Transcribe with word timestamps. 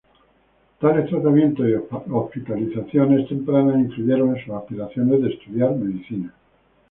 Tales 0.79 1.11
tratamientos 1.11 1.67
y 1.69 1.75
hospitalizaciones 2.09 3.29
tempranas 3.29 3.75
influyeron 3.81 4.35
en 4.35 4.43
sus 4.43 4.55
aspiraciones 4.55 5.21
de 5.21 5.29
estudiar 5.29 5.75
medicina. 5.75 6.33